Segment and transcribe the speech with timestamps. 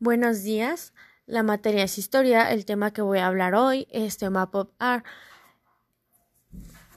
[0.00, 0.92] Buenos días.
[1.26, 2.52] La materia es historia.
[2.52, 5.04] El tema que voy a hablar hoy es tema pop art.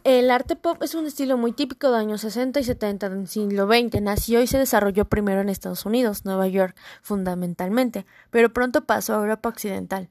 [0.04, 3.66] El arte pop es un estilo muy típico de años 60 y 70 del siglo
[3.66, 4.02] XX.
[4.04, 9.22] Nació y se desarrolló primero en Estados Unidos, Nueva York, fundamentalmente, pero pronto pasó a
[9.22, 10.10] Europa Occidental.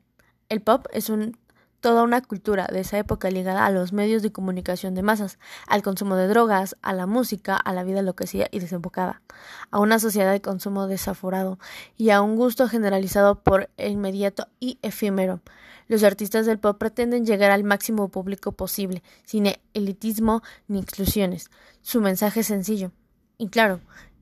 [0.49, 1.37] El pop es un
[1.81, 5.83] toda una cultura de esa época ligada a los medios de comunicación de masas, al
[5.83, 9.23] consumo de drogas, a la música, a la vida enloquecida y desembocada,
[9.71, 11.59] a una sociedad de consumo desaforado
[11.97, 15.41] y a un gusto generalizado por el inmediato y efímero.
[15.89, 21.51] Los artistas del pop pretenden llegar al máximo público posible, sin elitismo ni exclusiones.
[21.83, 22.93] Su mensaje es sencillo
[23.41, 23.81] y claro,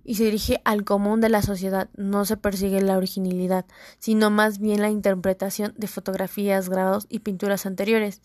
[0.09, 1.91] y se dirige al común de la sociedad.
[1.95, 3.67] No se persigue la originalidad,
[3.99, 8.23] sino más bien la interpretación de fotografías, grabados y pinturas anteriores.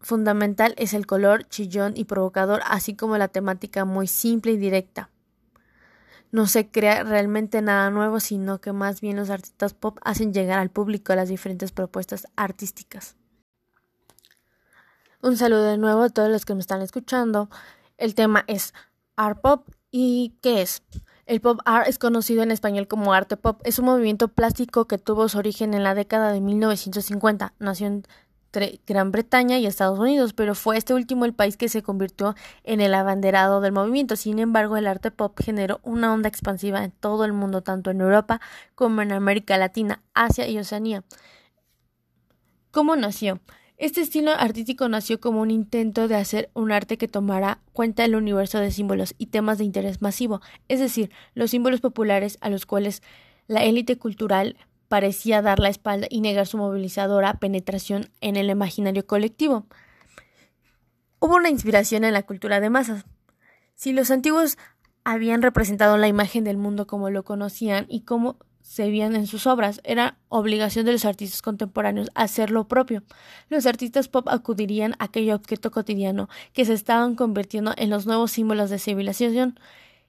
[0.00, 5.08] fundamental es el color chillón y provocador, así como la temática muy simple y directa.
[6.32, 10.58] No se crea realmente nada nuevo, sino que más bien los artistas pop hacen llegar
[10.58, 13.14] al público las diferentes propuestas artísticas.
[15.22, 17.48] Un saludo de nuevo a todos los que me están escuchando.
[17.98, 18.74] El tema es
[19.14, 19.66] art pop
[19.98, 20.82] ¿Y qué es?
[21.24, 23.62] El pop art es conocido en español como arte pop.
[23.64, 27.54] Es un movimiento plástico que tuvo su origen en la década de 1950.
[27.58, 31.82] Nació entre Gran Bretaña y Estados Unidos, pero fue este último el país que se
[31.82, 34.16] convirtió en el abanderado del movimiento.
[34.16, 38.02] Sin embargo, el arte pop generó una onda expansiva en todo el mundo, tanto en
[38.02, 38.42] Europa
[38.74, 41.04] como en América Latina, Asia y Oceanía.
[42.70, 43.40] ¿Cómo nació?
[43.78, 48.16] Este estilo artístico nació como un intento de hacer un arte que tomara cuenta del
[48.16, 52.64] universo de símbolos y temas de interés masivo, es decir, los símbolos populares a los
[52.64, 53.02] cuales
[53.48, 54.56] la élite cultural
[54.88, 59.66] parecía dar la espalda y negar su movilizadora penetración en el imaginario colectivo.
[61.18, 63.04] Hubo una inspiración en la cultura de masas.
[63.74, 64.56] Si los antiguos
[65.04, 69.46] habían representado la imagen del mundo como lo conocían y como se veían en sus
[69.46, 69.80] obras.
[69.84, 73.04] Era obligación de los artistas contemporáneos hacer lo propio.
[73.48, 78.32] Los artistas pop acudirían a aquel objeto cotidiano que se estaban convirtiendo en los nuevos
[78.32, 79.58] símbolos de civilización.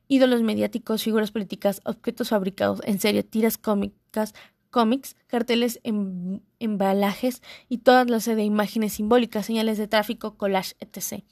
[0.07, 4.34] Ídolos mediáticos, figuras políticas, objetos fabricados en serie, tiras cómicas,
[4.72, 11.24] cómics, carteles, en, embalajes y todas las de imágenes simbólicas, señales de tráfico, collage, etc.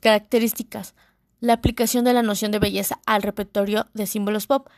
[0.00, 0.94] Características.
[1.38, 4.68] La aplicación de la noción de belleza al repertorio de símbolos pop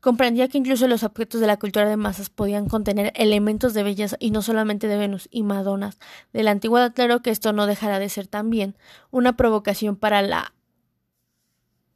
[0.00, 4.16] Comprendía que incluso los objetos de la cultura de masas podían contener elementos de belleza
[4.18, 5.98] y no solamente de Venus y Madonas.
[6.32, 8.76] De la antigüedad, claro que esto no dejará de ser también
[9.10, 10.52] una provocación para la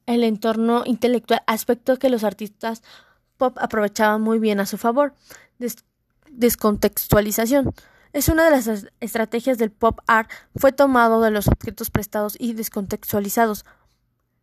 [0.06, 2.82] el entorno intelectual, aspecto que los artistas
[3.38, 5.14] pop aprovechaban muy bien a su favor.
[6.30, 7.72] descontextualización.
[8.12, 12.52] Es una de las estrategias del pop art, fue tomado de los objetos prestados y
[12.52, 13.64] descontextualizados.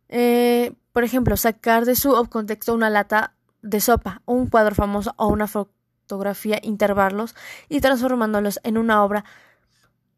[0.08, 5.28] Eh, por ejemplo, sacar de su contexto una lata de sopa, un cuadro famoso o
[5.28, 7.34] una fotografía, intervarlos
[7.68, 9.24] y transformándolos en una obra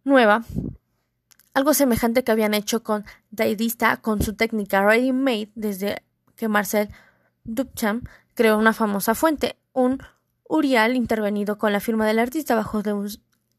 [0.02, 0.44] nueva,
[1.54, 6.02] algo semejante que habían hecho con Daidista con su técnica Ready Made desde
[6.36, 6.88] que Marcel
[7.44, 10.02] Duchamp creó una famosa fuente, un
[10.46, 12.82] Urial intervenido con la firma del artista bajo,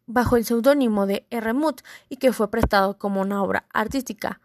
[0.05, 1.53] bajo el seudónimo de R.
[1.53, 4.39] Mut y que fue prestado como una obra artística.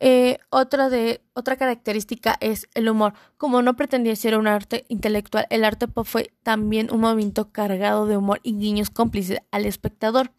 [0.00, 3.14] Eh, otra, de, otra característica es el humor.
[3.36, 8.06] Como no pretendía ser un arte intelectual, el arte pop fue también un movimiento cargado
[8.06, 10.30] de humor y guiños cómplices al espectador.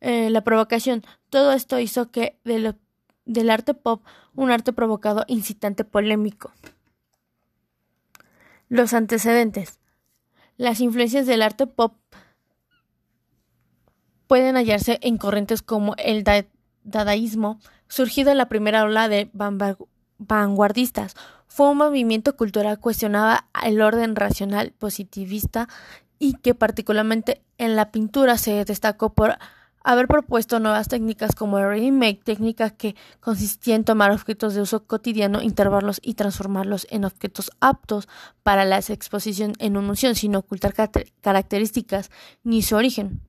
[0.00, 1.02] Eh, la provocación.
[1.30, 4.02] Todo esto hizo que del arte pop
[4.34, 6.52] un arte provocado, incitante, polémico.
[8.68, 9.78] Los antecedentes.
[10.56, 11.94] Las influencias del arte pop
[14.26, 16.24] pueden hallarse en corrientes como el
[16.84, 17.58] dadaísmo,
[17.88, 19.30] surgido en la primera ola de
[20.18, 21.14] vanguardistas.
[21.48, 25.68] Fue un movimiento cultural que cuestionaba el orden racional positivista
[26.18, 29.38] y que particularmente en la pintura se destacó por
[29.84, 34.86] haber propuesto nuevas técnicas como el ready-make, técnica que consistía en tomar objetos de uso
[34.86, 38.08] cotidiano, intervarlos y transformarlos en objetos aptos
[38.42, 40.74] para la exposición en una unción sin ocultar
[41.20, 42.10] características
[42.42, 43.20] ni su origen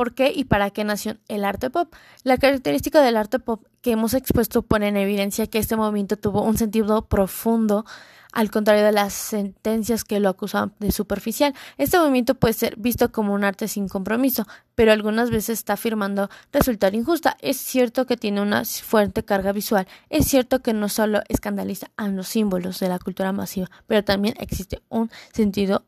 [0.00, 1.92] por qué y para qué nació el arte pop.
[2.24, 6.40] La característica del arte pop que hemos expuesto pone en evidencia que este movimiento tuvo
[6.40, 7.84] un sentido profundo,
[8.32, 11.54] al contrario de las sentencias que lo acusaban de superficial.
[11.76, 16.30] Este movimiento puede ser visto como un arte sin compromiso, pero algunas veces está afirmando
[16.50, 17.36] resultar injusta.
[17.42, 22.08] Es cierto que tiene una fuerte carga visual, es cierto que no solo escandaliza a
[22.08, 25.84] los símbolos de la cultura masiva, pero también existe un sentido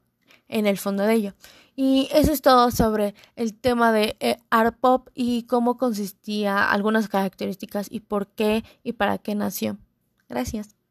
[0.49, 1.35] en el fondo de ello.
[1.75, 7.09] Y eso es todo sobre el tema de eh, art pop y cómo consistía, algunas
[7.09, 9.79] características y por qué y para qué nació.
[10.29, 10.82] Gracias.